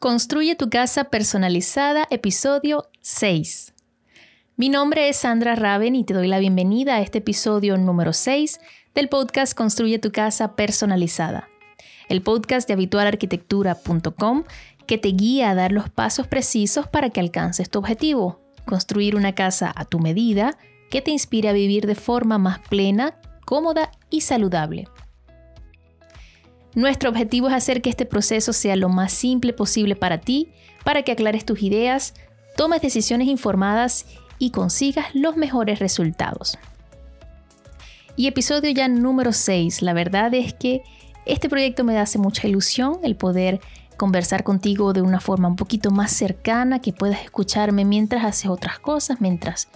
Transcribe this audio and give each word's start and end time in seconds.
Construye 0.00 0.54
tu 0.54 0.70
casa 0.70 1.04
personalizada, 1.04 2.06
episodio 2.08 2.88
6. 3.02 3.74
Mi 4.56 4.70
nombre 4.70 5.10
es 5.10 5.18
Sandra 5.18 5.56
Raven 5.56 5.94
y 5.94 6.04
te 6.04 6.14
doy 6.14 6.26
la 6.26 6.38
bienvenida 6.38 6.94
a 6.94 7.00
este 7.02 7.18
episodio 7.18 7.76
número 7.76 8.14
6 8.14 8.60
del 8.94 9.10
podcast 9.10 9.52
Construye 9.52 9.98
tu 9.98 10.10
casa 10.10 10.56
personalizada, 10.56 11.50
el 12.08 12.22
podcast 12.22 12.66
de 12.66 12.72
habitualarquitectura.com 12.72 14.44
que 14.86 14.96
te 14.96 15.08
guía 15.08 15.50
a 15.50 15.54
dar 15.54 15.70
los 15.70 15.90
pasos 15.90 16.26
precisos 16.26 16.88
para 16.88 17.10
que 17.10 17.20
alcances 17.20 17.68
tu 17.68 17.80
objetivo, 17.80 18.40
construir 18.64 19.16
una 19.16 19.34
casa 19.34 19.70
a 19.76 19.84
tu 19.84 19.98
medida 19.98 20.56
que 20.88 21.02
te 21.02 21.10
inspire 21.10 21.50
a 21.50 21.52
vivir 21.52 21.86
de 21.86 21.94
forma 21.94 22.38
más 22.38 22.58
plena, 22.70 23.20
cómoda 23.44 23.90
y 24.08 24.22
saludable. 24.22 24.88
Nuestro 26.74 27.10
objetivo 27.10 27.48
es 27.48 27.54
hacer 27.54 27.82
que 27.82 27.90
este 27.90 28.06
proceso 28.06 28.52
sea 28.52 28.76
lo 28.76 28.88
más 28.88 29.12
simple 29.12 29.52
posible 29.52 29.96
para 29.96 30.18
ti, 30.18 30.48
para 30.84 31.02
que 31.02 31.12
aclares 31.12 31.44
tus 31.44 31.62
ideas, 31.62 32.14
tomes 32.56 32.80
decisiones 32.80 33.28
informadas 33.28 34.06
y 34.38 34.50
consigas 34.50 35.06
los 35.14 35.36
mejores 35.36 35.80
resultados. 35.80 36.58
Y 38.16 38.26
episodio 38.26 38.70
ya 38.70 38.88
número 38.88 39.32
6. 39.32 39.82
La 39.82 39.92
verdad 39.92 40.32
es 40.34 40.54
que 40.54 40.82
este 41.26 41.48
proyecto 41.48 41.84
me 41.84 41.98
hace 41.98 42.18
mucha 42.18 42.46
ilusión 42.46 42.98
el 43.02 43.16
poder 43.16 43.60
conversar 43.96 44.44
contigo 44.44 44.92
de 44.92 45.02
una 45.02 45.20
forma 45.20 45.48
un 45.48 45.56
poquito 45.56 45.90
más 45.90 46.12
cercana, 46.12 46.80
que 46.80 46.92
puedas 46.92 47.22
escucharme 47.22 47.84
mientras 47.84 48.24
haces 48.24 48.48
otras 48.48 48.78
cosas, 48.78 49.20
mientras, 49.20 49.68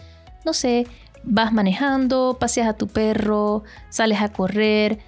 no 0.44 0.54
sé, 0.54 0.86
vas 1.24 1.52
manejando, 1.52 2.36
paseas 2.40 2.68
a 2.68 2.72
tu 2.74 2.86
perro, 2.86 3.64
sales 3.90 4.20
a 4.20 4.30
correr, 4.30 4.98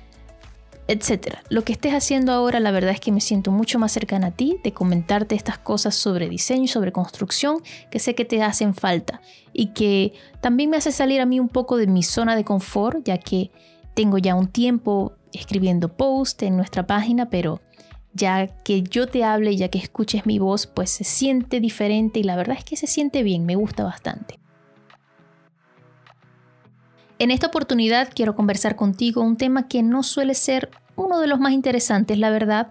etcétera. 0.88 1.42
Lo 1.48 1.64
que 1.64 1.72
estés 1.72 1.92
haciendo 1.92 2.32
ahora, 2.32 2.60
la 2.60 2.70
verdad 2.70 2.92
es 2.92 3.00
que 3.00 3.12
me 3.12 3.20
siento 3.20 3.50
mucho 3.50 3.78
más 3.78 3.92
cercana 3.92 4.28
a 4.28 4.30
ti 4.30 4.58
de 4.62 4.72
comentarte 4.72 5.34
estas 5.34 5.58
cosas 5.58 5.94
sobre 5.94 6.28
diseño 6.28 6.68
sobre 6.68 6.92
construcción 6.92 7.58
que 7.90 7.98
sé 7.98 8.14
que 8.14 8.24
te 8.24 8.42
hacen 8.42 8.74
falta 8.74 9.20
y 9.52 9.68
que 9.68 10.12
también 10.40 10.70
me 10.70 10.76
hace 10.76 10.92
salir 10.92 11.20
a 11.20 11.26
mí 11.26 11.40
un 11.40 11.48
poco 11.48 11.76
de 11.76 11.86
mi 11.86 12.02
zona 12.02 12.36
de 12.36 12.44
confort, 12.44 13.04
ya 13.04 13.18
que 13.18 13.50
tengo 13.94 14.18
ya 14.18 14.34
un 14.34 14.48
tiempo 14.48 15.14
escribiendo 15.32 15.96
post 15.96 16.42
en 16.42 16.56
nuestra 16.56 16.86
página, 16.86 17.30
pero 17.30 17.60
ya 18.12 18.46
que 18.46 18.82
yo 18.82 19.06
te 19.06 19.24
hable 19.24 19.56
ya 19.56 19.68
que 19.68 19.78
escuches 19.78 20.26
mi 20.26 20.38
voz, 20.38 20.66
pues 20.66 20.90
se 20.90 21.04
siente 21.04 21.60
diferente 21.60 22.20
y 22.20 22.22
la 22.22 22.36
verdad 22.36 22.56
es 22.58 22.64
que 22.64 22.76
se 22.76 22.86
siente 22.86 23.22
bien, 23.22 23.44
me 23.44 23.56
gusta 23.56 23.84
bastante. 23.84 24.38
En 27.18 27.30
esta 27.30 27.46
oportunidad 27.46 28.10
quiero 28.14 28.36
conversar 28.36 28.76
contigo 28.76 29.22
un 29.22 29.38
tema 29.38 29.68
que 29.68 29.82
no 29.82 30.02
suele 30.02 30.34
ser 30.34 30.70
uno 30.96 31.18
de 31.18 31.26
los 31.26 31.40
más 31.40 31.52
interesantes, 31.52 32.18
la 32.18 32.28
verdad, 32.28 32.68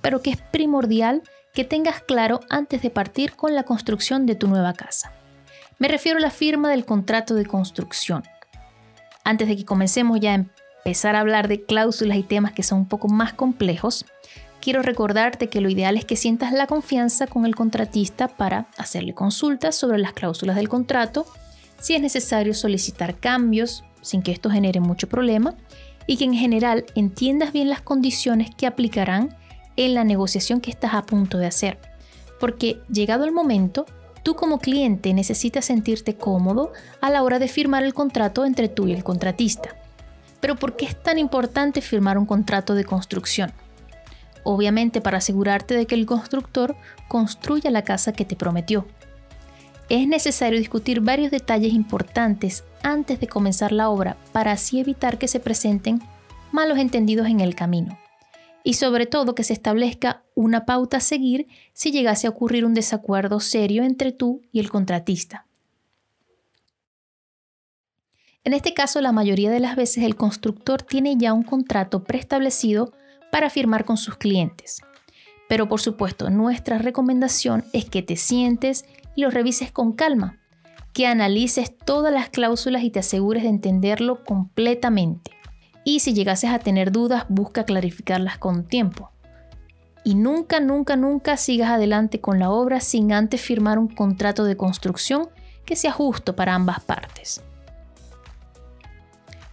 pero 0.00 0.22
que 0.22 0.30
es 0.30 0.36
primordial 0.36 1.22
que 1.54 1.64
tengas 1.64 2.00
claro 2.00 2.40
antes 2.48 2.82
de 2.82 2.90
partir 2.90 3.34
con 3.34 3.56
la 3.56 3.64
construcción 3.64 4.26
de 4.26 4.36
tu 4.36 4.46
nueva 4.46 4.74
casa. 4.74 5.12
Me 5.78 5.88
refiero 5.88 6.18
a 6.18 6.20
la 6.20 6.30
firma 6.30 6.70
del 6.70 6.84
contrato 6.84 7.34
de 7.34 7.46
construcción. 7.46 8.22
Antes 9.24 9.48
de 9.48 9.56
que 9.56 9.64
comencemos 9.64 10.20
ya 10.20 10.34
a 10.34 10.44
empezar 10.84 11.16
a 11.16 11.20
hablar 11.20 11.48
de 11.48 11.64
cláusulas 11.64 12.16
y 12.16 12.22
temas 12.22 12.52
que 12.52 12.62
son 12.62 12.80
un 12.80 12.88
poco 12.88 13.08
más 13.08 13.32
complejos, 13.32 14.06
quiero 14.60 14.82
recordarte 14.82 15.48
que 15.48 15.60
lo 15.60 15.68
ideal 15.68 15.96
es 15.96 16.04
que 16.04 16.14
sientas 16.14 16.52
la 16.52 16.68
confianza 16.68 17.26
con 17.26 17.44
el 17.44 17.56
contratista 17.56 18.28
para 18.28 18.68
hacerle 18.78 19.14
consultas 19.14 19.74
sobre 19.74 19.98
las 19.98 20.12
cláusulas 20.12 20.54
del 20.54 20.68
contrato 20.68 21.26
si 21.80 21.94
es 21.94 22.00
necesario 22.00 22.54
solicitar 22.54 23.18
cambios 23.18 23.84
sin 24.02 24.22
que 24.22 24.32
esto 24.32 24.50
genere 24.50 24.80
mucho 24.80 25.08
problema 25.08 25.54
y 26.06 26.16
que 26.16 26.24
en 26.24 26.34
general 26.34 26.84
entiendas 26.94 27.52
bien 27.52 27.68
las 27.68 27.80
condiciones 27.80 28.54
que 28.54 28.66
aplicarán 28.66 29.36
en 29.76 29.94
la 29.94 30.04
negociación 30.04 30.60
que 30.60 30.70
estás 30.70 30.94
a 30.94 31.02
punto 31.02 31.38
de 31.38 31.46
hacer. 31.46 31.78
Porque 32.38 32.80
llegado 32.90 33.24
el 33.24 33.32
momento, 33.32 33.86
tú 34.22 34.34
como 34.34 34.58
cliente 34.58 35.12
necesitas 35.14 35.66
sentirte 35.66 36.16
cómodo 36.16 36.72
a 37.00 37.10
la 37.10 37.22
hora 37.22 37.38
de 37.38 37.48
firmar 37.48 37.84
el 37.84 37.94
contrato 37.94 38.44
entre 38.44 38.68
tú 38.68 38.88
y 38.88 38.92
el 38.92 39.04
contratista. 39.04 39.76
Pero 40.40 40.56
¿por 40.56 40.76
qué 40.76 40.86
es 40.86 41.00
tan 41.00 41.18
importante 41.18 41.80
firmar 41.80 42.18
un 42.18 42.26
contrato 42.26 42.74
de 42.74 42.84
construcción? 42.84 43.52
Obviamente 44.42 45.02
para 45.02 45.18
asegurarte 45.18 45.74
de 45.74 45.86
que 45.86 45.94
el 45.94 46.06
constructor 46.06 46.76
construya 47.08 47.70
la 47.70 47.84
casa 47.84 48.12
que 48.12 48.24
te 48.24 48.36
prometió 48.36 48.86
es 49.90 50.06
necesario 50.06 50.58
discutir 50.58 51.00
varios 51.00 51.32
detalles 51.32 51.74
importantes 51.74 52.64
antes 52.82 53.18
de 53.18 53.26
comenzar 53.26 53.72
la 53.72 53.90
obra 53.90 54.16
para 54.32 54.52
así 54.52 54.78
evitar 54.78 55.18
que 55.18 55.26
se 55.28 55.40
presenten 55.40 56.00
malos 56.52 56.78
entendidos 56.78 57.26
en 57.26 57.40
el 57.40 57.56
camino. 57.56 57.98
Y 58.62 58.74
sobre 58.74 59.06
todo 59.06 59.34
que 59.34 59.42
se 59.42 59.52
establezca 59.52 60.22
una 60.34 60.64
pauta 60.64 60.98
a 60.98 61.00
seguir 61.00 61.48
si 61.72 61.90
llegase 61.90 62.28
a 62.28 62.30
ocurrir 62.30 62.64
un 62.64 62.72
desacuerdo 62.72 63.40
serio 63.40 63.82
entre 63.82 64.12
tú 64.12 64.42
y 64.52 64.60
el 64.60 64.70
contratista. 64.70 65.46
En 68.44 68.54
este 68.54 68.72
caso, 68.74 69.00
la 69.00 69.12
mayoría 69.12 69.50
de 69.50 69.60
las 69.60 69.76
veces 69.76 70.04
el 70.04 70.14
constructor 70.14 70.82
tiene 70.82 71.16
ya 71.16 71.32
un 71.32 71.42
contrato 71.42 72.04
preestablecido 72.04 72.92
para 73.32 73.50
firmar 73.50 73.84
con 73.84 73.96
sus 73.96 74.16
clientes. 74.16 74.82
Pero 75.48 75.68
por 75.68 75.80
supuesto, 75.80 76.30
nuestra 76.30 76.78
recomendación 76.78 77.64
es 77.72 77.84
que 77.84 78.02
te 78.02 78.16
sientes 78.16 78.84
y 79.20 79.22
lo 79.22 79.30
revises 79.30 79.70
con 79.70 79.92
calma, 79.92 80.38
que 80.94 81.06
analices 81.06 81.76
todas 81.76 82.10
las 82.10 82.30
cláusulas 82.30 82.82
y 82.82 82.90
te 82.90 83.00
asegures 83.00 83.42
de 83.42 83.50
entenderlo 83.50 84.24
completamente. 84.24 85.32
Y 85.84 86.00
si 86.00 86.14
llegases 86.14 86.50
a 86.50 86.58
tener 86.58 86.90
dudas, 86.90 87.26
busca 87.28 87.64
clarificarlas 87.64 88.38
con 88.38 88.64
tiempo. 88.66 89.10
Y 90.04 90.14
nunca, 90.14 90.58
nunca, 90.58 90.96
nunca 90.96 91.36
sigas 91.36 91.68
adelante 91.68 92.22
con 92.22 92.38
la 92.38 92.50
obra 92.50 92.80
sin 92.80 93.12
antes 93.12 93.42
firmar 93.42 93.78
un 93.78 93.88
contrato 93.88 94.44
de 94.44 94.56
construcción 94.56 95.28
que 95.66 95.76
sea 95.76 95.92
justo 95.92 96.34
para 96.34 96.54
ambas 96.54 96.80
partes. 96.80 97.42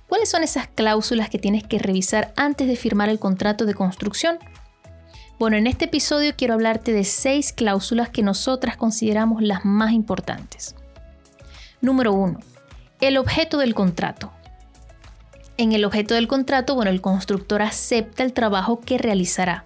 ¿Cuáles 0.08 0.30
son 0.30 0.44
esas 0.44 0.70
cláusulas 0.70 1.30
que 1.30 1.40
tienes 1.40 1.66
que 1.66 1.78
revisar 1.78 2.32
antes 2.38 2.70
de 2.70 2.78
firmar 2.78 3.10
el 3.10 3.20
contrato 3.20 3.66
de 3.66 3.74
construcción? 3.74 4.40
Bueno, 5.40 5.56
en 5.58 5.68
este 5.68 5.86
episodio 5.86 6.34
quiero 6.36 6.56
hablarte 6.56 6.94
de 6.94 7.04
seis 7.04 7.54
cláusulas 7.54 8.10
que 8.10 8.24
nosotras 8.24 8.76
consideramos 8.76 9.44
las 9.44 9.66
más 9.66 9.92
importantes. 9.92 10.76
Número 11.80 12.12
1. 12.12 12.40
El 13.02 13.18
objeto 13.20 13.60
del 13.60 13.76
contrato. 13.76 14.32
En 15.58 15.74
el 15.74 15.86
objeto 15.86 16.16
del 16.16 16.28
contrato, 16.28 16.74
bueno, 16.74 16.90
el 16.90 17.02
constructor 17.02 17.62
acepta 17.62 18.24
el 18.24 18.34
trabajo 18.34 18.80
que 18.80 18.98
realizará. 18.98 19.66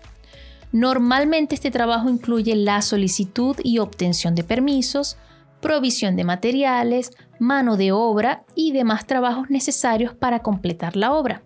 Normalmente 0.74 1.56
este 1.56 1.72
trabajo 1.72 2.10
incluye 2.10 2.54
la 2.58 2.82
solicitud 2.82 3.56
y 3.64 3.80
obtención 3.80 4.36
de 4.36 4.44
permisos, 4.44 5.16
provisión 5.62 6.18
de 6.18 6.26
materiales, 6.26 7.12
mano 7.40 7.78
de 7.78 7.94
obra 7.94 8.44
y 8.56 8.74
demás 8.74 9.08
trabajos 9.08 9.50
necesarios 9.50 10.14
para 10.14 10.40
completar 10.40 10.98
la 10.98 11.14
obra. 11.14 11.44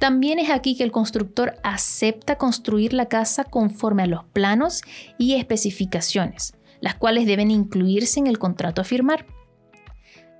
También 0.00 0.38
es 0.38 0.48
aquí 0.48 0.76
que 0.76 0.82
el 0.82 0.92
constructor 0.92 1.56
acepta 1.62 2.38
construir 2.38 2.94
la 2.94 3.04
casa 3.04 3.44
conforme 3.44 4.04
a 4.04 4.06
los 4.06 4.24
planos 4.24 4.80
y 5.18 5.34
especificaciones, 5.34 6.54
las 6.80 6.94
cuales 6.94 7.26
deben 7.26 7.50
incluirse 7.50 8.18
en 8.18 8.26
el 8.26 8.38
contrato 8.38 8.80
a 8.80 8.84
firmar. 8.84 9.26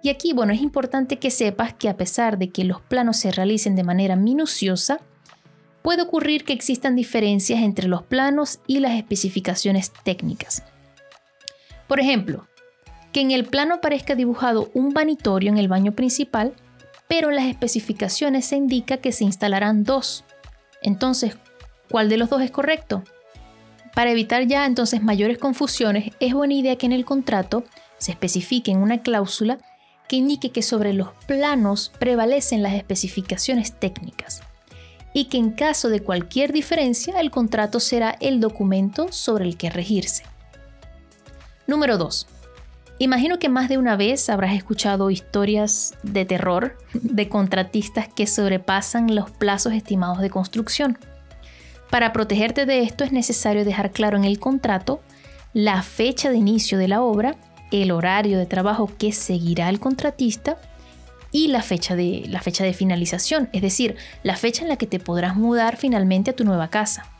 Y 0.02 0.08
aquí, 0.08 0.32
bueno, 0.32 0.54
es 0.54 0.62
importante 0.62 1.18
que 1.18 1.30
sepas 1.30 1.74
que 1.74 1.90
a 1.90 1.98
pesar 1.98 2.38
de 2.38 2.48
que 2.48 2.64
los 2.64 2.80
planos 2.80 3.18
se 3.18 3.32
realicen 3.32 3.76
de 3.76 3.84
manera 3.84 4.16
minuciosa, 4.16 4.98
puede 5.82 6.00
ocurrir 6.00 6.44
que 6.44 6.54
existan 6.54 6.96
diferencias 6.96 7.60
entre 7.60 7.86
los 7.86 8.02
planos 8.02 8.60
y 8.66 8.80
las 8.80 8.92
especificaciones 8.92 9.92
técnicas. 10.04 10.62
Por 11.86 12.00
ejemplo, 12.00 12.48
que 13.12 13.20
en 13.20 13.30
el 13.30 13.44
plano 13.44 13.74
aparezca 13.74 14.14
dibujado 14.14 14.70
un 14.72 14.94
vanitorio 14.94 15.50
en 15.50 15.58
el 15.58 15.68
baño 15.68 15.92
principal, 15.92 16.54
pero 17.10 17.30
en 17.30 17.34
las 17.34 17.46
especificaciones 17.46 18.46
se 18.46 18.56
indica 18.56 18.98
que 18.98 19.10
se 19.10 19.24
instalarán 19.24 19.82
dos. 19.82 20.22
Entonces, 20.80 21.36
¿cuál 21.90 22.08
de 22.08 22.16
los 22.16 22.30
dos 22.30 22.40
es 22.40 22.52
correcto? 22.52 23.02
Para 23.96 24.12
evitar 24.12 24.46
ya 24.46 24.64
entonces 24.64 25.02
mayores 25.02 25.36
confusiones, 25.36 26.12
es 26.20 26.34
buena 26.34 26.54
idea 26.54 26.76
que 26.76 26.86
en 26.86 26.92
el 26.92 27.04
contrato 27.04 27.64
se 27.98 28.12
especifique 28.12 28.70
en 28.70 28.78
una 28.78 29.02
cláusula 29.02 29.58
que 30.08 30.14
indique 30.14 30.52
que 30.52 30.62
sobre 30.62 30.92
los 30.92 31.08
planos 31.26 31.90
prevalecen 31.98 32.62
las 32.62 32.74
especificaciones 32.74 33.72
técnicas 33.72 34.42
y 35.12 35.24
que 35.24 35.38
en 35.38 35.50
caso 35.50 35.88
de 35.88 36.04
cualquier 36.04 36.52
diferencia 36.52 37.20
el 37.20 37.32
contrato 37.32 37.80
será 37.80 38.16
el 38.20 38.38
documento 38.38 39.10
sobre 39.10 39.46
el 39.46 39.56
que 39.56 39.68
regirse. 39.68 40.22
Número 41.66 41.98
2. 41.98 42.28
Imagino 43.02 43.38
que 43.38 43.48
más 43.48 43.70
de 43.70 43.78
una 43.78 43.96
vez 43.96 44.28
habrás 44.28 44.52
escuchado 44.52 45.08
historias 45.10 45.94
de 46.02 46.26
terror 46.26 46.76
de 46.92 47.30
contratistas 47.30 48.08
que 48.08 48.26
sobrepasan 48.26 49.14
los 49.14 49.30
plazos 49.30 49.72
estimados 49.72 50.18
de 50.18 50.28
construcción. 50.28 50.98
Para 51.88 52.12
protegerte 52.12 52.66
de 52.66 52.82
esto 52.82 53.02
es 53.02 53.10
necesario 53.10 53.64
dejar 53.64 53.90
claro 53.90 54.18
en 54.18 54.24
el 54.24 54.38
contrato 54.38 55.00
la 55.54 55.82
fecha 55.82 56.28
de 56.28 56.36
inicio 56.36 56.76
de 56.76 56.88
la 56.88 57.00
obra, 57.00 57.36
el 57.72 57.90
horario 57.90 58.36
de 58.36 58.44
trabajo 58.44 58.90
que 58.98 59.12
seguirá 59.12 59.70
el 59.70 59.80
contratista 59.80 60.58
y 61.32 61.48
la 61.48 61.62
fecha 61.62 61.96
de, 61.96 62.26
la 62.28 62.42
fecha 62.42 62.64
de 62.64 62.74
finalización, 62.74 63.48
es 63.54 63.62
decir, 63.62 63.96
la 64.22 64.36
fecha 64.36 64.60
en 64.60 64.68
la 64.68 64.76
que 64.76 64.86
te 64.86 65.00
podrás 65.00 65.36
mudar 65.36 65.78
finalmente 65.78 66.32
a 66.32 66.36
tu 66.36 66.44
nueva 66.44 66.68
casa. 66.68 67.10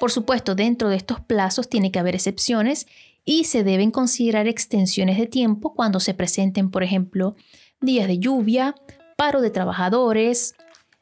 Por 0.00 0.10
supuesto, 0.10 0.54
dentro 0.54 0.88
de 0.88 0.96
estos 0.96 1.20
plazos 1.20 1.68
tiene 1.68 1.92
que 1.92 1.98
haber 1.98 2.14
excepciones 2.14 2.86
y 3.26 3.44
se 3.44 3.64
deben 3.64 3.90
considerar 3.90 4.48
extensiones 4.48 5.18
de 5.18 5.26
tiempo 5.26 5.74
cuando 5.74 6.00
se 6.00 6.14
presenten, 6.14 6.70
por 6.70 6.82
ejemplo, 6.82 7.36
días 7.82 8.08
de 8.08 8.18
lluvia, 8.18 8.74
paro 9.18 9.42
de 9.42 9.50
trabajadores, 9.50 10.54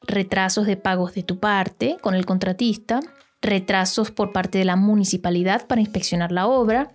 retrasos 0.02 0.66
de 0.66 0.76
pagos 0.76 1.14
de 1.14 1.22
tu 1.22 1.38
parte 1.38 1.96
con 2.00 2.16
el 2.16 2.26
contratista, 2.26 2.98
retrasos 3.40 4.10
por 4.10 4.32
parte 4.32 4.58
de 4.58 4.64
la 4.64 4.74
municipalidad 4.74 5.68
para 5.68 5.80
inspeccionar 5.80 6.32
la 6.32 6.48
obra, 6.48 6.90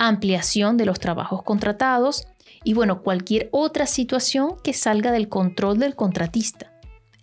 ampliación 0.00 0.76
de 0.76 0.86
los 0.86 0.98
trabajos 0.98 1.44
contratados 1.44 2.26
y 2.64 2.74
bueno, 2.74 3.00
cualquier 3.02 3.48
otra 3.52 3.86
situación 3.86 4.56
que 4.64 4.72
salga 4.72 5.12
del 5.12 5.28
control 5.28 5.78
del 5.78 5.94
contratista. 5.94 6.72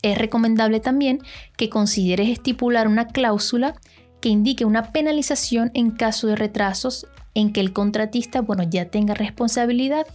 Es 0.01 0.17
recomendable 0.17 0.79
también 0.79 1.19
que 1.57 1.69
consideres 1.69 2.29
estipular 2.29 2.87
una 2.87 3.07
cláusula 3.07 3.75
que 4.21 4.29
indique 4.29 4.65
una 4.65 4.91
penalización 4.91 5.71
en 5.73 5.91
caso 5.91 6.27
de 6.27 6.35
retrasos 6.35 7.07
en 7.33 7.51
que 7.51 7.59
el 7.59 7.73
contratista 7.73 8.41
bueno, 8.41 8.63
ya 8.63 8.85
tenga 8.85 9.13
responsabilidad. 9.13 10.05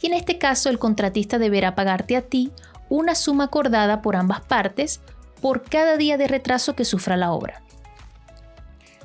Y 0.00 0.08
en 0.08 0.14
este 0.14 0.38
caso 0.38 0.70
el 0.70 0.78
contratista 0.78 1.38
deberá 1.38 1.74
pagarte 1.74 2.16
a 2.16 2.22
ti 2.22 2.50
una 2.88 3.14
suma 3.14 3.44
acordada 3.44 4.02
por 4.02 4.16
ambas 4.16 4.40
partes 4.40 5.00
por 5.40 5.62
cada 5.62 5.96
día 5.96 6.16
de 6.16 6.28
retraso 6.28 6.74
que 6.74 6.84
sufra 6.84 7.16
la 7.16 7.32
obra. 7.32 7.62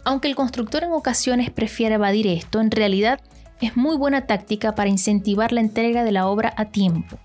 Aunque 0.03 0.27
el 0.27 0.35
constructor 0.35 0.83
en 0.83 0.91
ocasiones 0.91 1.49
prefiere 1.49 1.95
evadir 1.95 2.27
esto, 2.27 2.59
en 2.59 2.71
realidad 2.71 3.21
es 3.61 3.77
muy 3.77 3.95
buena 3.95 4.25
táctica 4.25 4.75
para 4.75 4.89
incentivar 4.89 5.53
la 5.53 5.61
entrega 5.61 6.03
de 6.03 6.11
la 6.11 6.27
obra 6.27 6.53
a 6.57 6.65
tiempo. 6.65 7.17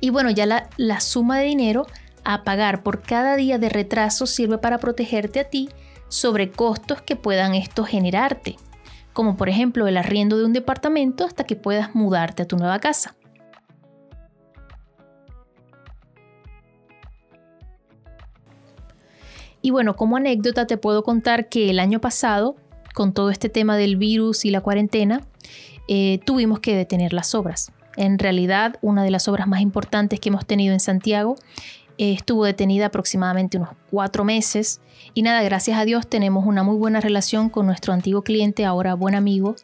Y 0.00 0.10
bueno, 0.10 0.30
ya 0.30 0.46
la, 0.46 0.68
la 0.76 1.00
suma 1.00 1.38
de 1.38 1.44
dinero 1.44 1.86
a 2.24 2.44
pagar 2.44 2.82
por 2.82 3.02
cada 3.02 3.36
día 3.36 3.58
de 3.58 3.68
retraso 3.68 4.26
sirve 4.26 4.58
para 4.58 4.78
protegerte 4.78 5.40
a 5.40 5.44
ti 5.44 5.68
sobre 6.08 6.50
costos 6.50 7.02
que 7.02 7.16
puedan 7.16 7.54
esto 7.54 7.84
generarte, 7.84 8.56
como 9.12 9.36
por 9.36 9.48
ejemplo 9.48 9.86
el 9.88 9.96
arriendo 9.96 10.38
de 10.38 10.44
un 10.44 10.52
departamento 10.52 11.24
hasta 11.24 11.44
que 11.44 11.56
puedas 11.56 11.94
mudarte 11.94 12.42
a 12.42 12.46
tu 12.46 12.56
nueva 12.56 12.78
casa. 12.78 13.16
Y 19.62 19.70
bueno, 19.70 19.94
como 19.94 20.16
anécdota 20.16 20.66
te 20.66 20.76
puedo 20.76 21.04
contar 21.04 21.48
que 21.48 21.70
el 21.70 21.78
año 21.78 22.00
pasado, 22.00 22.56
con 22.94 23.14
todo 23.14 23.30
este 23.30 23.48
tema 23.48 23.76
del 23.76 23.96
virus 23.96 24.44
y 24.44 24.50
la 24.50 24.60
cuarentena, 24.60 25.22
eh, 25.88 26.20
tuvimos 26.26 26.58
que 26.58 26.74
detener 26.74 27.12
las 27.12 27.34
obras. 27.34 27.72
En 27.96 28.18
realidad, 28.18 28.76
una 28.82 29.04
de 29.04 29.10
las 29.10 29.28
obras 29.28 29.46
más 29.46 29.60
importantes 29.60 30.18
que 30.18 30.30
hemos 30.30 30.46
tenido 30.46 30.72
en 30.72 30.80
Santiago 30.80 31.36
eh, 31.98 32.12
estuvo 32.12 32.44
detenida 32.44 32.86
aproximadamente 32.86 33.58
unos 33.58 33.70
cuatro 33.90 34.24
meses. 34.24 34.80
Y 35.14 35.22
nada, 35.22 35.42
gracias 35.42 35.78
a 35.78 35.84
Dios 35.84 36.06
tenemos 36.06 36.46
una 36.46 36.62
muy 36.62 36.76
buena 36.76 37.00
relación 37.00 37.48
con 37.48 37.66
nuestro 37.66 37.92
antiguo 37.92 38.22
cliente, 38.22 38.64
ahora 38.64 38.94
buen 38.94 39.14
amigo, 39.14 39.56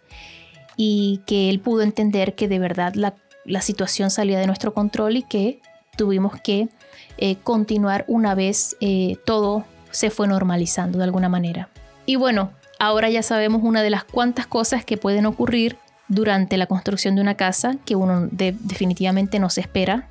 y 0.77 1.21
que 1.27 1.51
él 1.51 1.61
pudo 1.61 1.83
entender 1.83 2.35
que 2.35 2.49
de 2.49 2.59
verdad 2.59 2.95
la, 2.95 3.15
situación 3.61 4.11
salía 4.11 4.39
de 4.39 4.47
nuestro 4.47 4.75
control 4.75 5.17
y 5.17 5.23
que 5.23 5.61
tuvimos 5.97 6.41
que 6.41 6.69
eh, 7.17 7.37
continuar 7.37 8.05
una 8.07 8.35
vez 8.35 8.77
todo 9.25 9.65
se 9.91 10.11
fue 10.11 10.29
normalizando 10.29 10.99
de 10.99 11.05
alguna 11.05 11.29
manera. 11.29 11.69
Y 12.07 12.17
bueno, 12.17 12.53
ahora 12.79 13.11
ya 13.11 13.23
sabemos 13.23 13.63
una 13.65 13.83
de 13.83 13.91
las 13.91 14.05
cuantas 14.05 14.47
cosas 14.47 14.85
que 14.85 14.97
pueden 14.97 15.27
ocurrir 15.27 15.79
durante 16.09 16.57
la 16.57 16.67
construcción 16.67 17.15
de 17.15 17.21
una 17.21 17.37
casa 17.37 17.77
que 17.85 17.95
uno 17.97 18.29
definitivamente 18.31 19.39
no 19.39 19.51
se 19.51 19.61
espera. 19.61 20.09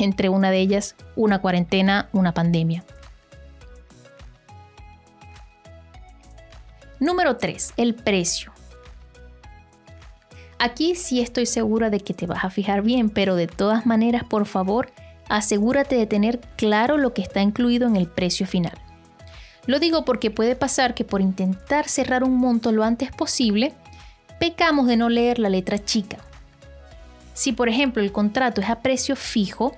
Entre 0.00 0.28
una 0.28 0.50
de 0.50 0.60
ellas, 0.60 0.94
una 1.16 1.40
cuarentena, 1.40 2.08
una 2.12 2.34
pandemia. 2.34 2.84
Número 7.00 7.36
3. 7.36 7.74
El 7.76 7.94
precio. 7.94 8.52
Aquí 10.60 10.94
sí 10.94 11.20
estoy 11.20 11.46
segura 11.46 11.90
de 11.90 11.98
que 11.98 12.14
te 12.14 12.26
vas 12.26 12.44
a 12.44 12.50
fijar 12.50 12.82
bien, 12.82 13.10
pero 13.10 13.34
de 13.34 13.48
todas 13.48 13.84
maneras, 13.84 14.22
por 14.22 14.46
favor, 14.46 14.92
asegúrate 15.28 15.96
de 15.96 16.06
tener 16.06 16.38
claro 16.56 16.98
lo 16.98 17.12
que 17.14 17.22
está 17.22 17.42
incluido 17.42 17.88
en 17.88 17.96
el 17.96 18.06
precio 18.06 18.46
final. 18.46 18.78
Lo 19.66 19.80
digo 19.80 20.04
porque 20.04 20.30
puede 20.30 20.54
pasar 20.54 20.94
que 20.94 21.04
por 21.04 21.20
intentar 21.20 21.88
cerrar 21.88 22.22
un 22.22 22.36
monto 22.36 22.70
lo 22.70 22.84
antes 22.84 23.10
posible, 23.10 23.74
pecamos 24.38 24.86
de 24.86 24.96
no 24.96 25.08
leer 25.08 25.40
la 25.40 25.48
letra 25.48 25.78
chica. 25.78 26.18
Si 27.34 27.52
por 27.52 27.68
ejemplo 27.68 28.02
el 28.02 28.12
contrato 28.12 28.60
es 28.60 28.68
a 28.68 28.82
precio 28.82 29.16
fijo, 29.16 29.76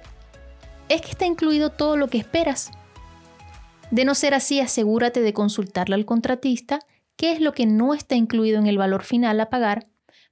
es 0.88 1.00
que 1.00 1.10
está 1.10 1.26
incluido 1.26 1.70
todo 1.70 1.96
lo 1.96 2.08
que 2.08 2.18
esperas. 2.18 2.70
De 3.90 4.04
no 4.04 4.14
ser 4.14 4.34
así, 4.34 4.60
asegúrate 4.60 5.20
de 5.20 5.32
consultarle 5.32 5.94
al 5.94 6.04
contratista 6.04 6.80
qué 7.16 7.32
es 7.32 7.40
lo 7.40 7.52
que 7.52 7.66
no 7.66 7.94
está 7.94 8.16
incluido 8.16 8.58
en 8.58 8.66
el 8.66 8.78
valor 8.78 9.02
final 9.02 9.40
a 9.40 9.50
pagar 9.50 9.86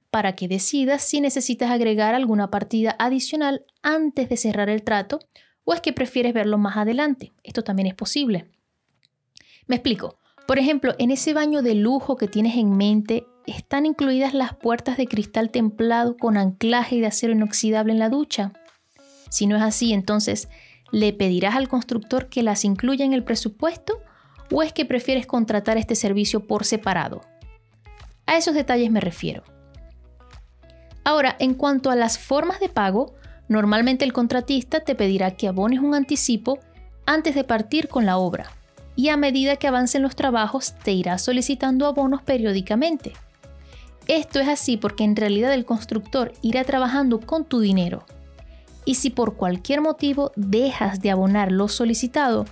para 0.09 0.35
que 0.35 0.47
decidas 0.47 1.01
si 1.01 1.21
necesitas 1.21 1.71
agregar 1.71 2.13
alguna 2.13 2.51
partida 2.51 2.95
adicional 2.99 3.65
antes 3.81 4.29
de 4.29 4.37
cerrar 4.37 4.69
el 4.69 4.83
trato 4.83 5.19
o 5.63 5.73
es 5.73 5.81
que 5.81 5.93
prefieres 5.93 6.33
verlo 6.33 6.57
más 6.57 6.77
adelante. 6.77 7.31
Esto 7.43 7.63
también 7.63 7.87
es 7.87 7.95
posible. 7.95 8.51
Me 9.65 9.77
explico. 9.77 10.19
Por 10.45 10.59
ejemplo, 10.59 10.93
en 10.99 11.11
ese 11.11 11.33
baño 11.33 11.61
de 11.61 11.73
lujo 11.73 12.17
que 12.17 12.27
tienes 12.27 12.57
en 12.57 12.75
mente, 12.75 13.25
¿están 13.47 13.85
incluidas 13.85 14.33
las 14.33 14.53
puertas 14.53 14.97
de 14.97 15.07
cristal 15.07 15.51
templado 15.51 16.17
con 16.17 16.35
anclaje 16.35 16.97
de 16.97 17.07
acero 17.07 17.31
inoxidable 17.31 17.93
en 17.93 17.99
la 17.99 18.09
ducha? 18.09 18.51
Si 19.29 19.47
no 19.47 19.55
es 19.55 19.61
así, 19.61 19.93
entonces, 19.93 20.49
¿le 20.91 21.13
pedirás 21.13 21.55
al 21.55 21.69
constructor 21.69 22.27
que 22.27 22.43
las 22.43 22.65
incluya 22.65 23.05
en 23.05 23.13
el 23.13 23.23
presupuesto 23.23 24.01
o 24.51 24.63
es 24.63 24.73
que 24.73 24.85
prefieres 24.85 25.25
contratar 25.25 25.77
este 25.77 25.95
servicio 25.95 26.45
por 26.45 26.65
separado? 26.65 27.21
A 28.25 28.35
esos 28.35 28.53
detalles 28.53 28.91
me 28.91 28.99
refiero. 28.99 29.43
Ahora, 31.05 31.37
en 31.39 31.53
cuanto 31.53 31.89
a 31.89 31.95
las 31.95 32.19
formas 32.19 32.59
de 32.59 32.67
pago, 32.67 33.15
normalmente 33.47 34.03
el 34.03 34.11
contratista 34.11 34.81
te 34.81 34.93
pedirá 34.93 35.31
que 35.31 35.47
abones 35.47 35.79
un 35.79 35.95
anticipo 35.95 36.59
antes 37.05 37.33
de 37.33 37.45
partir 37.45 37.87
con 37.87 38.05
la 38.05 38.17
obra 38.17 38.51
y 38.95 39.09
a 39.09 39.17
medida 39.17 39.55
que 39.55 39.67
avancen 39.67 40.01
los 40.01 40.15
trabajos 40.15 40.73
te 40.83 40.91
irá 40.91 41.17
solicitando 41.17 41.87
abonos 41.87 42.21
periódicamente. 42.21 43.13
Esto 44.07 44.39
es 44.39 44.47
así 44.47 44.77
porque 44.77 45.03
en 45.03 45.15
realidad 45.15 45.53
el 45.53 45.65
constructor 45.65 46.33
irá 46.41 46.63
trabajando 46.63 47.19
con 47.19 47.45
tu 47.45 47.59
dinero. 47.59 48.05
Y 48.85 48.95
si 48.95 49.09
por 49.09 49.35
cualquier 49.35 49.81
motivo 49.81 50.31
dejas 50.35 50.99
de 51.01 51.11
abonar 51.11 51.51
lo 51.51 51.69
solicitado, 51.69 52.45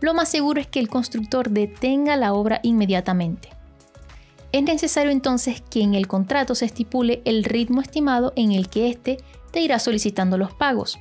lo 0.00 0.14
más 0.14 0.28
seguro 0.28 0.60
es 0.60 0.66
que 0.66 0.80
el 0.80 0.88
constructor 0.88 1.50
detenga 1.50 2.16
la 2.16 2.34
obra 2.34 2.60
inmediatamente. 2.62 3.48
Es 4.52 4.62
necesario 4.62 5.12
entonces 5.12 5.62
que 5.62 5.80
en 5.80 5.94
el 5.94 6.06
contrato 6.08 6.54
se 6.54 6.64
estipule 6.64 7.22
el 7.24 7.44
ritmo 7.44 7.80
estimado 7.80 8.32
en 8.36 8.52
el 8.52 8.68
que 8.68 8.90
éste 8.90 9.18
te 9.52 9.60
irá 9.60 9.78
solicitando 9.78 10.38
los 10.38 10.52
pagos, 10.52 10.98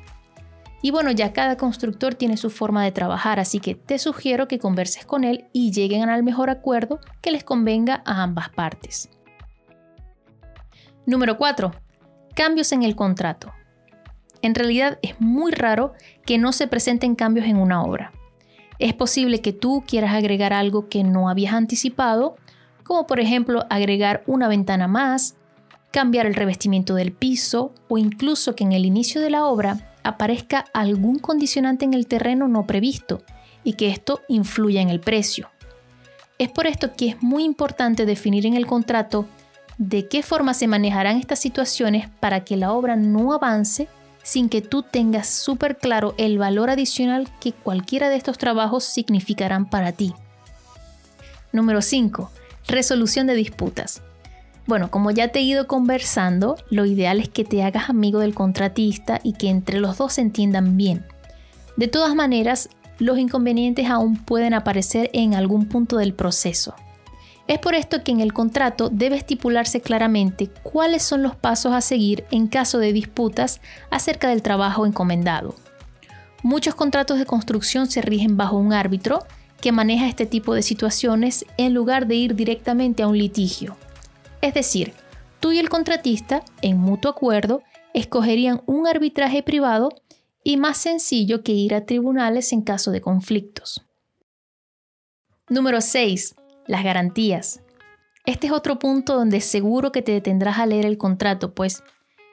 y 0.82 0.92
bueno, 0.92 1.12
ya 1.12 1.34
cada 1.34 1.58
constructor 1.58 2.16
tiene 2.16 2.38
su 2.38 2.50
forma 2.50 2.84
de 2.84 2.92
trabajar, 2.92 3.40
así 3.40 3.60
que 3.60 3.76
te 3.76 4.00
sugiero 4.00 4.48
que 4.48 4.60
converses 4.60 5.06
con 5.06 5.24
él 5.24 5.46
y 5.52 5.72
lleguen 5.72 6.10
al 6.10 6.24
mejor 6.24 6.50
acuerdo 6.50 7.00
que 7.22 7.32
les 7.32 7.44
convenga 7.44 8.02
a 8.06 8.24
ambas 8.24 8.50
partes. 8.50 9.10
Número 11.06 11.38
4. 11.38 11.72
Cambios 12.34 12.72
en 12.72 12.84
el 12.84 12.96
contrato. 12.96 13.52
En 14.42 14.56
realidad 14.56 15.00
es 15.02 15.20
muy 15.20 15.52
raro 15.52 15.94
que 16.26 16.38
no 16.38 16.54
se 16.54 16.68
presenten 16.68 17.16
cambios 17.16 17.46
en 17.48 17.58
una 17.58 17.84
obra. 17.84 18.14
Es 18.78 18.94
posible 18.94 19.42
que 19.42 19.52
tú 19.52 19.84
quieras 19.86 20.14
agregar 20.14 20.54
algo 20.54 20.88
que 20.88 21.04
no 21.04 21.30
habías 21.30 21.54
anticipado, 21.54 22.38
como 22.84 23.06
por 23.06 23.20
ejemplo 23.20 23.66
agregar 23.70 24.24
una 24.26 24.48
ventana 24.48 24.88
más, 24.88 25.36
cambiar 25.92 26.26
el 26.26 26.36
revestimiento 26.36 26.96
del 26.96 27.12
piso 27.12 27.74
o 27.90 27.98
incluso 27.98 28.56
que 28.56 28.64
en 28.64 28.72
el 28.72 28.86
inicio 28.86 29.20
de 29.20 29.30
la 29.30 29.46
obra 29.46 29.89
aparezca 30.04 30.66
algún 30.74 31.20
condicionante 31.20 31.86
en 31.86 31.94
el 31.94 32.08
terreno 32.08 32.48
no 32.48 32.66
previsto 32.66 33.22
y 33.64 33.74
que 33.74 33.90
esto 33.90 34.22
influya 34.28 34.82
en 34.82 34.90
el 34.90 35.00
precio. 35.00 35.50
Es 36.38 36.50
por 36.50 36.68
esto 36.68 36.94
que 36.96 37.10
es 37.10 37.22
muy 37.22 37.44
importante 37.44 38.06
definir 38.06 38.46
en 38.46 38.56
el 38.56 38.66
contrato 38.66 39.28
de 39.78 40.08
qué 40.08 40.24
forma 40.24 40.54
se 40.54 40.68
manejarán 40.68 41.18
estas 41.18 41.40
situaciones 41.40 42.10
para 42.20 42.44
que 42.44 42.58
la 42.58 42.72
obra 42.74 42.96
no 42.96 43.34
avance 43.34 43.88
sin 44.24 44.50
que 44.50 44.62
tú 44.62 44.84
tengas 44.84 45.28
súper 45.28 45.78
claro 45.78 46.14
el 46.18 46.38
valor 46.38 46.70
adicional 46.70 47.30
que 47.40 47.54
cualquiera 47.54 48.10
de 48.10 48.18
estos 48.18 48.38
trabajos 48.38 48.84
significarán 48.84 49.70
para 49.70 49.92
ti. 49.92 50.14
Número 51.52 51.82
5. 51.82 52.30
Resolución 52.68 53.28
de 53.28 53.34
disputas. 53.34 54.04
Bueno, 54.70 54.92
como 54.92 55.10
ya 55.10 55.30
te 55.30 55.40
he 55.40 55.42
ido 55.42 55.66
conversando, 55.66 56.56
lo 56.70 56.86
ideal 56.86 57.20
es 57.20 57.28
que 57.28 57.44
te 57.44 57.64
hagas 57.64 57.90
amigo 57.90 58.20
del 58.20 58.36
contratista 58.36 59.20
y 59.24 59.34
que 59.34 59.50
entre 59.50 59.80
los 59.80 59.98
dos 59.98 60.14
se 60.14 60.22
entiendan 60.22 60.78
bien. 60.78 61.08
De 61.76 61.88
todas 61.88 62.14
maneras, 62.14 62.70
los 63.00 63.18
inconvenientes 63.18 63.90
aún 63.90 64.16
pueden 64.16 64.54
aparecer 64.54 65.10
en 65.14 65.34
algún 65.34 65.66
punto 65.66 65.98
del 65.98 66.14
proceso. 66.14 66.76
Es 67.48 67.58
por 67.58 67.74
esto 67.74 68.04
que 68.04 68.12
en 68.12 68.20
el 68.20 68.32
contrato 68.32 68.90
debe 68.90 69.16
estipularse 69.16 69.82
claramente 69.82 70.52
cuáles 70.62 71.02
son 71.02 71.24
los 71.24 71.36
pasos 71.36 71.74
a 71.74 71.82
seguir 71.82 72.26
en 72.30 72.46
caso 72.46 72.78
de 72.78 72.94
disputas 72.94 73.62
acerca 73.90 74.30
del 74.30 74.44
trabajo 74.44 74.86
encomendado. 74.86 75.56
Muchos 76.44 76.76
contratos 76.76 77.18
de 77.18 77.26
construcción 77.26 77.90
se 77.90 78.04
rigen 78.04 78.38
bajo 78.38 78.58
un 78.58 78.72
árbitro 78.72 79.26
que 79.62 79.72
maneja 79.72 80.08
este 80.08 80.28
tipo 80.28 80.54
de 80.54 80.62
situaciones 80.62 81.44
en 81.58 81.74
lugar 81.74 82.06
de 82.06 82.14
ir 82.14 82.36
directamente 82.36 83.02
a 83.02 83.08
un 83.08 83.18
litigio. 83.18 83.76
Es 84.42 84.54
decir, 84.54 84.94
tú 85.40 85.52
y 85.52 85.60
el 85.60 85.70
contratista, 85.70 86.44
en 86.62 86.78
mutuo 86.78 87.12
acuerdo, 87.12 87.62
escogerían 87.94 88.62
un 88.66 88.88
arbitraje 88.88 89.44
privado 89.44 89.90
y 90.44 90.58
más 90.58 90.78
sencillo 90.78 91.44
que 91.44 91.52
ir 91.52 91.74
a 91.76 91.86
tribunales 91.86 92.54
en 92.54 92.62
caso 92.62 92.92
de 92.92 93.02
conflictos. 93.02 93.86
Número 95.50 95.82
6. 95.82 96.36
Las 96.68 96.84
garantías. 96.84 97.62
Este 98.26 98.48
es 98.48 98.54
otro 98.54 98.80
punto 98.80 99.16
donde 99.16 99.42
seguro 99.42 99.92
que 99.92 100.02
te 100.02 100.12
detendrás 100.12 100.60
a 100.60 100.66
leer 100.66 100.86
el 100.86 100.98
contrato, 100.98 101.54
pues 101.54 101.84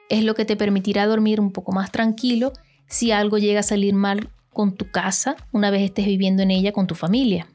es 0.09 0.23
lo 0.23 0.35
que 0.35 0.45
te 0.45 0.55
permitirá 0.55 1.05
dormir 1.07 1.41
un 1.41 1.51
poco 1.51 1.71
más 1.71 1.91
tranquilo 1.91 2.53
si 2.87 3.11
algo 3.11 3.37
llega 3.37 3.61
a 3.61 3.63
salir 3.63 3.93
mal 3.93 4.29
con 4.53 4.75
tu 4.75 4.89
casa 4.89 5.35
una 5.51 5.71
vez 5.71 5.81
estés 5.81 6.05
viviendo 6.05 6.43
en 6.43 6.51
ella 6.51 6.71
con 6.71 6.87
tu 6.87 6.95
familia. 6.95 7.47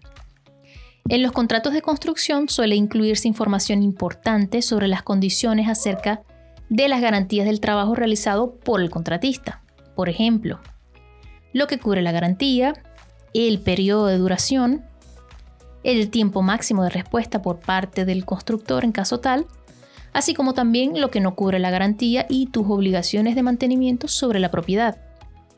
En 1.09 1.23
los 1.23 1.33
contratos 1.33 1.73
de 1.73 1.83
construcción 1.83 2.49
suele 2.49 2.77
incluirse 2.77 3.29
información 3.29 3.83
importante 3.83 4.63
sobre 4.63 4.89
las 4.89 5.03
condiciones 5.03 5.69
acerca 5.69 6.23
de 6.69 6.89
las 6.89 7.01
garantías 7.01 7.47
del 7.47 7.61
trabajo 7.61 7.95
realizado 7.95 8.55
por 8.55 8.81
el 8.81 8.89
contratista. 8.89 9.63
Por 9.95 10.09
ejemplo, 10.09 10.61
lo 11.53 11.67
que 11.67 11.79
cubre 11.79 12.03
la 12.03 12.13
garantía, 12.13 12.75
el 13.35 13.61
periodo 13.61 14.07
de 14.07 14.19
duración, 14.19 14.85
el 15.85 16.09
tiempo 16.11 16.43
máximo 16.43 16.85
de 16.85 16.91
respuesta 16.91 17.43
por 17.43 17.59
parte 17.59 18.05
del 18.05 18.25
constructor 18.25 18.85
en 18.85 18.93
caso 18.93 19.21
tal, 19.21 19.47
así 20.13 20.35
como 20.35 20.55
también 20.55 21.01
lo 21.01 21.11
que 21.11 21.21
no 21.21 21.35
cubre 21.35 21.59
la 21.59 21.71
garantía 21.71 22.27
y 22.29 22.47
tus 22.47 22.67
obligaciones 22.69 23.35
de 23.35 23.43
mantenimiento 23.43 24.09
sobre 24.09 24.39
la 24.39 24.51
propiedad. 24.51 24.97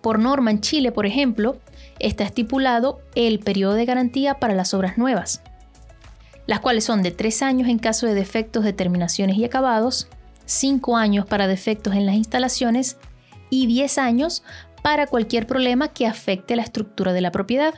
Por 0.05 0.19
norma 0.19 0.51
en 0.51 0.61
Chile, 0.61 0.93
por 0.93 1.07
ejemplo, 1.07 1.57
está 1.99 2.25
estipulado 2.25 3.01
el 3.15 3.39
periodo 3.39 3.73
de 3.73 3.87
garantía 3.87 4.35
para 4.35 4.55
las 4.55 4.75
obras 4.75 4.99
nuevas, 4.99 5.43
las 6.47 6.61
cuales 6.61 6.85
son 6.85 7.03
de 7.03 7.11
3 7.11 7.41
años 7.41 7.71
en 7.71 7.79
caso 7.79 8.07
de 8.07 8.13
defectos 8.13 8.65
de 8.65 8.75
terminaciones 8.75 9.39
y 9.39 9.47
acabados, 9.47 10.09
5 10.45 10.99
años 10.99 11.25
para 11.25 11.47
defectos 11.47 11.95
en 11.95 12.05
las 12.05 12.17
instalaciones 12.17 12.99
y 13.49 13.67
10 13.67 13.97
años 13.97 14.43
para 14.83 15.07
cualquier 15.07 15.47
problema 15.47 15.89
que 15.89 16.07
afecte 16.07 16.55
la 16.55 16.65
estructura 16.65 17.15
de 17.15 17.23
la 17.23 17.33
propiedad. 17.33 17.73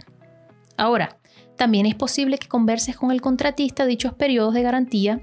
Ahora, 0.77 1.19
también 1.55 1.87
es 1.87 1.95
posible 1.95 2.39
que 2.39 2.49
converses 2.49 2.97
con 2.97 3.13
el 3.13 3.21
contratista 3.21 3.87
dichos 3.87 4.15
periodos 4.15 4.53
de 4.53 4.63
garantía 4.63 5.21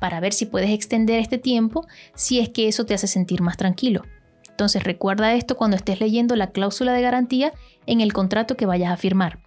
para 0.00 0.18
ver 0.18 0.32
si 0.32 0.46
puedes 0.46 0.70
extender 0.70 1.20
este 1.20 1.36
tiempo 1.36 1.86
si 2.14 2.40
es 2.40 2.48
que 2.48 2.68
eso 2.68 2.86
te 2.86 2.94
hace 2.94 3.06
sentir 3.06 3.42
más 3.42 3.58
tranquilo. 3.58 4.04
Entonces 4.58 4.82
recuerda 4.82 5.34
esto 5.34 5.56
cuando 5.56 5.76
estés 5.76 6.00
leyendo 6.00 6.34
la 6.34 6.50
cláusula 6.50 6.92
de 6.92 7.00
garantía 7.00 7.52
en 7.86 8.00
el 8.00 8.12
contrato 8.12 8.56
que 8.56 8.66
vayas 8.66 8.90
a 8.90 8.96
firmar. 8.96 9.38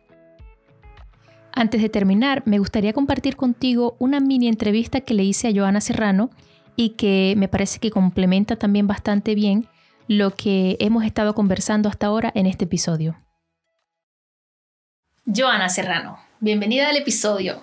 Antes 1.51 1.81
de 1.81 1.89
terminar, 1.89 2.43
me 2.45 2.59
gustaría 2.59 2.93
compartir 2.93 3.35
contigo 3.35 3.97
una 3.99 4.21
mini 4.21 4.47
entrevista 4.47 5.01
que 5.01 5.13
le 5.13 5.25
hice 5.25 5.49
a 5.49 5.51
Joana 5.53 5.81
Serrano 5.81 6.29
y 6.77 6.91
que 6.91 7.33
me 7.35 7.49
parece 7.49 7.79
que 7.79 7.91
complementa 7.91 8.55
también 8.55 8.87
bastante 8.87 9.35
bien 9.35 9.67
lo 10.07 10.31
que 10.31 10.77
hemos 10.79 11.03
estado 11.03 11.35
conversando 11.35 11.89
hasta 11.89 12.07
ahora 12.07 12.31
en 12.33 12.45
este 12.45 12.63
episodio. 12.63 13.17
Joana 15.25 15.67
Serrano, 15.67 16.19
bienvenida 16.39 16.87
al 16.87 16.95
episodio. 16.95 17.61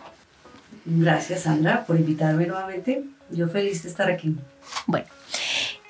Gracias, 0.85 1.45
Sandra, 1.45 1.87
por 1.87 1.99
invitarme 1.99 2.47
nuevamente. 2.47 3.05
Yo 3.31 3.49
feliz 3.49 3.85
de 3.85 3.89
estar 3.89 4.11
aquí. 4.11 4.37
Bueno, 4.87 5.07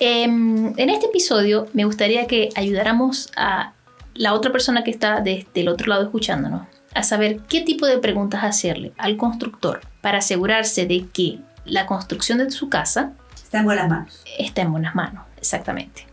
em, 0.01 0.73
en 0.77 0.91
este 0.91 1.07
episodio 1.07 1.67
me 1.73 1.85
gustaría 1.85 2.27
que 2.27 2.51
ayudáramos 2.55 3.31
a 3.37 3.73
la 4.15 4.35
otra 4.35 4.53
persona 4.53 4.85
que 4.85 4.91
está 4.91 5.21
desde 5.21 5.47
el 5.55 5.69
otro 5.69 5.87
lado 5.87 6.03
escuchándonos 6.03 6.67
a 6.95 7.03
saber 7.03 7.41
qué 7.49 7.61
tipo 7.61 7.87
de 7.87 7.99
preguntas 7.99 8.43
hacerle 8.43 8.93
al 8.99 9.17
constructor 9.17 9.81
para 10.01 10.19
asegurarse 10.19 10.87
de 10.87 11.07
que 11.13 11.39
la 11.65 11.87
construcción 11.87 12.39
de 12.39 12.51
su 12.51 12.69
casa 12.69 13.13
está 13.35 13.61
en 13.61 13.65
buenas 13.65 13.89
manos. 13.89 14.23
Está 14.39 14.63
en 14.63 14.73
buenas 14.73 14.95
manos, 14.95 15.25
exactamente. 15.37 16.07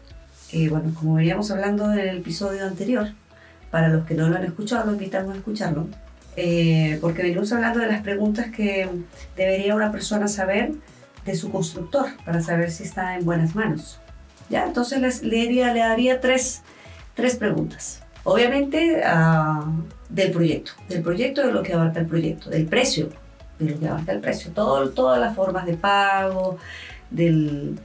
Eh, 0.52 0.70
bueno, 0.70 0.94
como 0.94 1.16
veníamos 1.16 1.50
hablando 1.52 1.92
en 1.92 2.00
el 2.00 2.18
episodio 2.18 2.66
anterior, 2.66 3.10
para 3.72 3.90
los 3.90 4.06
que 4.06 4.14
no 4.14 4.30
lo 4.30 4.36
han 4.36 4.46
escuchado, 4.46 4.86
lo 4.86 4.94
invitamos 4.94 5.34
a 5.34 5.38
escucharlo, 5.38 5.88
eh, 6.38 6.98
porque 7.02 7.24
venimos 7.24 7.52
hablando 7.52 7.80
de 7.80 7.88
las 7.88 8.02
preguntas 8.02 8.48
que 8.52 8.88
debería 9.36 9.76
una 9.76 9.92
persona 9.92 10.28
saber 10.28 10.72
de 11.26 11.36
su 11.36 11.52
constructor 11.52 12.08
para 12.24 12.42
saber 12.42 12.72
si 12.72 12.84
está 12.84 13.16
en 13.16 13.26
buenas 13.26 13.56
manos. 13.56 14.00
¿Ya? 14.50 14.66
Entonces 14.66 15.02
les, 15.02 15.24
le, 15.24 15.52
le 15.52 15.80
daría 15.80 16.22
tres, 16.22 16.62
tres 17.16 17.36
preguntas. 17.36 18.02
Obviamente 18.24 19.02
uh, 19.02 19.84
del 20.10 20.32
proyecto, 20.32 20.72
del 20.90 21.02
proyecto 21.02 21.46
de 21.46 21.52
lo 21.52 21.64
que 21.64 21.74
abarca 21.74 22.00
el 22.00 22.08
proyecto, 22.08 22.50
del 22.50 22.66
precio 22.66 23.10
de 23.60 23.70
lo 23.70 23.80
que 23.80 23.88
abarca 23.88 24.12
el 24.12 24.20
precio, 24.20 24.52
Todo, 24.52 24.90
todas 24.90 25.20
las 25.20 25.36
formas 25.36 25.66
de 25.66 25.76
pago, 25.76 26.58
del 27.10 27.80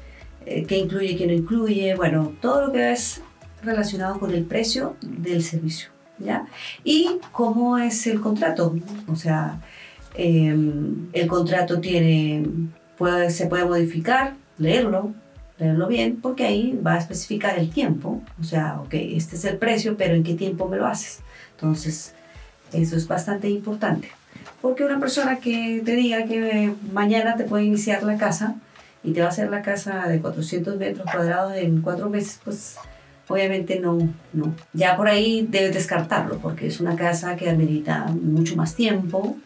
eh, 0.46 0.64
qué 0.64 0.78
incluye, 0.78 1.16
qué 1.16 1.26
no 1.26 1.32
incluye, 1.32 1.94
bueno, 1.94 2.32
todo 2.40 2.66
lo 2.66 2.72
que 2.72 2.92
es 2.92 3.22
relacionado 3.62 4.18
con 4.18 4.32
el 4.32 4.44
precio 4.44 4.96
del 5.02 5.42
servicio, 5.42 5.90
¿ya? 6.18 6.46
Y 6.82 7.18
cómo 7.30 7.78
es 7.78 8.06
el 8.06 8.20
contrato, 8.20 8.74
o 9.06 9.16
sea, 9.16 9.60
em, 10.14 11.08
el 11.12 11.26
contrato 11.26 11.78
tiene, 11.80 12.44
puede, 13.00 13.30
se 13.30 13.46
puede 13.46 13.64
modificar, 13.64 14.34
leerlo, 14.58 15.14
leerlo 15.58 15.88
bien, 15.88 16.18
porque 16.20 16.44
ahí 16.44 16.78
va 16.86 16.96
a 16.96 16.98
especificar 16.98 17.58
el 17.58 17.70
tiempo, 17.70 18.20
o 18.38 18.44
sea, 18.44 18.78
ok, 18.82 18.92
este 18.92 19.36
es 19.36 19.46
el 19.46 19.56
precio, 19.56 19.96
pero 19.96 20.14
¿en 20.14 20.22
qué 20.22 20.34
tiempo 20.34 20.68
me 20.68 20.76
lo 20.76 20.86
haces? 20.86 21.20
Entonces, 21.52 22.12
eso 22.74 22.96
es 22.96 23.08
bastante 23.08 23.48
importante, 23.48 24.10
porque 24.60 24.84
una 24.84 25.00
persona 25.00 25.38
que 25.38 25.80
te 25.82 25.92
diga 25.92 26.26
que 26.26 26.74
mañana 26.92 27.36
te 27.36 27.44
puede 27.44 27.64
iniciar 27.64 28.02
la 28.02 28.18
casa 28.18 28.56
y 29.02 29.12
te 29.12 29.20
va 29.20 29.28
a 29.28 29.30
hacer 29.30 29.48
la 29.48 29.62
casa 29.62 30.06
de 30.06 30.20
400 30.20 30.76
metros 30.76 31.10
cuadrados 31.10 31.56
en 31.56 31.80
cuatro 31.80 32.10
meses, 32.10 32.38
pues 32.44 32.76
obviamente 33.28 33.80
no, 33.80 33.96
no. 34.34 34.54
Ya 34.74 34.94
por 34.98 35.08
ahí 35.08 35.46
debes 35.48 35.72
descartarlo 35.72 36.36
porque 36.36 36.66
es 36.66 36.80
una 36.80 36.96
casa 36.96 37.34
que 37.36 37.48
amerita 37.48 38.08
mucho 38.08 38.56
más 38.56 38.74
tiempo 38.74 39.38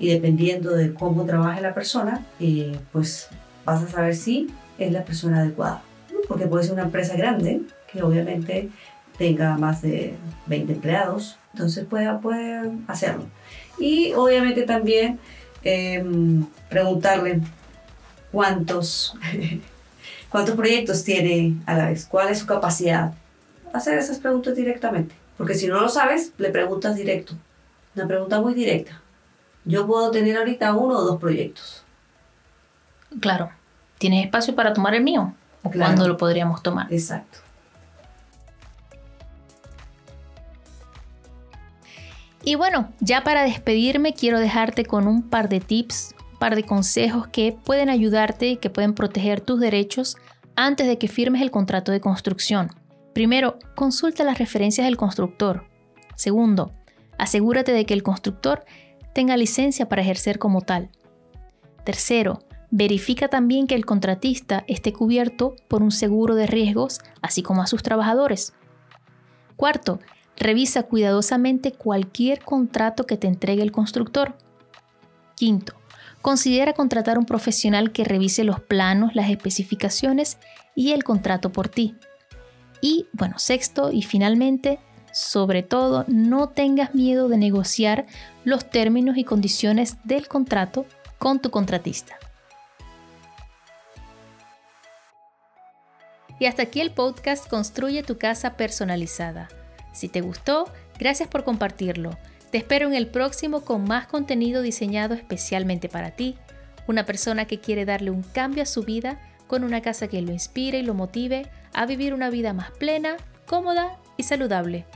y 0.00 0.08
dependiendo 0.08 0.74
de 0.74 0.92
cómo 0.94 1.26
trabaje 1.26 1.60
la 1.60 1.74
persona, 1.74 2.24
eh, 2.40 2.76
pues 2.90 3.28
vas 3.64 3.82
a 3.82 3.88
saber 3.88 4.16
si 4.16 4.48
es 4.78 4.90
la 4.90 5.04
persona 5.04 5.40
adecuada. 5.40 5.82
Porque 6.26 6.46
puede 6.46 6.64
ser 6.64 6.72
una 6.72 6.84
empresa 6.84 7.14
grande 7.16 7.60
que 7.92 8.02
obviamente 8.02 8.70
tenga 9.18 9.56
más 9.58 9.82
de 9.82 10.14
20 10.46 10.72
empleados, 10.72 11.36
entonces 11.52 11.84
puede, 11.84 12.08
hacerlo. 12.88 13.26
Y 13.78 14.14
obviamente 14.14 14.62
también 14.62 15.18
em, 15.62 16.46
preguntarle 16.70 17.40
cuántos, 18.32 19.14
cuántos 20.30 20.56
proyectos 20.56 21.04
tiene 21.04 21.56
a 21.66 21.76
la 21.76 21.88
vez, 21.90 22.06
cuál 22.06 22.30
es 22.30 22.38
su 22.38 22.46
capacidad 22.46 23.12
hacer 23.72 23.98
esas 23.98 24.18
preguntas 24.18 24.56
directamente. 24.56 25.14
Porque 25.36 25.54
si 25.54 25.66
no 25.68 25.80
lo 25.80 25.88
sabes, 25.88 26.32
le 26.38 26.50
preguntas 26.50 26.96
directo. 26.96 27.34
Una 27.94 28.06
pregunta 28.06 28.40
muy 28.40 28.54
directa. 28.54 29.00
Yo 29.64 29.86
puedo 29.86 30.10
tener 30.10 30.36
ahorita 30.36 30.74
uno 30.74 30.98
o 30.98 31.02
dos 31.02 31.20
proyectos. 31.20 31.84
Claro. 33.20 33.50
¿Tienes 33.98 34.24
espacio 34.24 34.54
para 34.54 34.72
tomar 34.72 34.94
el 34.94 35.02
mío? 35.02 35.34
¿O 35.62 35.70
cuándo 35.70 36.08
lo 36.08 36.16
podríamos 36.16 36.62
tomar? 36.62 36.92
Exacto. 36.92 37.38
Y 42.42 42.54
bueno, 42.54 42.90
ya 43.00 43.22
para 43.22 43.42
despedirme 43.42 44.14
quiero 44.14 44.40
dejarte 44.40 44.86
con 44.86 45.06
un 45.06 45.22
par 45.22 45.50
de 45.50 45.60
tips, 45.60 46.14
un 46.32 46.38
par 46.38 46.56
de 46.56 46.64
consejos 46.64 47.26
que 47.28 47.54
pueden 47.64 47.90
ayudarte 47.90 48.48
y 48.48 48.56
que 48.56 48.70
pueden 48.70 48.94
proteger 48.94 49.42
tus 49.42 49.60
derechos 49.60 50.16
antes 50.56 50.86
de 50.86 50.96
que 50.96 51.08
firmes 51.08 51.42
el 51.42 51.50
contrato 51.50 51.92
de 51.92 52.00
construcción. 52.00 52.70
Primero, 53.12 53.58
consulta 53.74 54.24
las 54.24 54.38
referencias 54.38 54.86
del 54.86 54.96
constructor. 54.96 55.66
Segundo, 56.16 56.72
asegúrate 57.18 57.72
de 57.72 57.84
que 57.84 57.92
el 57.92 58.02
constructor 58.02 58.64
tenga 59.12 59.36
licencia 59.36 59.88
para 59.88 60.02
ejercer 60.02 60.38
como 60.38 60.60
tal. 60.60 60.90
Tercero, 61.84 62.40
verifica 62.70 63.28
también 63.28 63.66
que 63.66 63.74
el 63.74 63.84
contratista 63.84 64.64
esté 64.68 64.92
cubierto 64.92 65.56
por 65.68 65.82
un 65.82 65.90
seguro 65.90 66.34
de 66.34 66.46
riesgos, 66.46 67.00
así 67.22 67.42
como 67.42 67.62
a 67.62 67.66
sus 67.66 67.82
trabajadores. 67.82 68.54
Cuarto, 69.56 70.00
revisa 70.36 70.84
cuidadosamente 70.84 71.72
cualquier 71.72 72.42
contrato 72.42 73.06
que 73.06 73.16
te 73.16 73.26
entregue 73.26 73.62
el 73.62 73.72
constructor. 73.72 74.36
Quinto, 75.34 75.74
considera 76.22 76.72
contratar 76.72 77.18
un 77.18 77.26
profesional 77.26 77.92
que 77.92 78.04
revise 78.04 78.44
los 78.44 78.60
planos, 78.60 79.14
las 79.14 79.30
especificaciones 79.30 80.38
y 80.74 80.92
el 80.92 81.04
contrato 81.04 81.50
por 81.50 81.68
ti. 81.68 81.94
Y 82.80 83.06
bueno, 83.12 83.38
sexto 83.38 83.90
y 83.92 84.02
finalmente, 84.02 84.80
sobre 85.12 85.62
todo, 85.62 86.04
no 86.08 86.48
tengas 86.48 86.94
miedo 86.94 87.28
de 87.28 87.38
negociar 87.38 88.06
los 88.44 88.68
términos 88.68 89.16
y 89.16 89.24
condiciones 89.24 89.96
del 90.04 90.28
contrato 90.28 90.86
con 91.18 91.40
tu 91.40 91.50
contratista. 91.50 92.16
Y 96.38 96.46
hasta 96.46 96.62
aquí 96.62 96.80
el 96.80 96.90
podcast 96.90 97.48
Construye 97.48 98.02
tu 98.02 98.16
casa 98.16 98.56
personalizada. 98.56 99.48
Si 99.92 100.08
te 100.08 100.22
gustó, 100.22 100.72
gracias 100.98 101.28
por 101.28 101.44
compartirlo. 101.44 102.16
Te 102.50 102.58
espero 102.58 102.88
en 102.88 102.94
el 102.94 103.08
próximo 103.08 103.60
con 103.60 103.84
más 103.84 104.06
contenido 104.06 104.62
diseñado 104.62 105.14
especialmente 105.14 105.88
para 105.88 106.12
ti, 106.12 106.36
una 106.88 107.04
persona 107.04 107.44
que 107.44 107.60
quiere 107.60 107.84
darle 107.84 108.10
un 108.10 108.22
cambio 108.22 108.62
a 108.62 108.66
su 108.66 108.82
vida 108.82 109.20
con 109.46 109.64
una 109.64 109.82
casa 109.82 110.08
que 110.08 110.22
lo 110.22 110.32
inspire 110.32 110.78
y 110.78 110.82
lo 110.82 110.94
motive 110.94 111.48
a 111.74 111.86
vivir 111.86 112.14
una 112.14 112.30
vida 112.30 112.52
más 112.52 112.70
plena, 112.72 113.16
cómoda 113.46 113.98
y 114.16 114.22
saludable. 114.22 114.86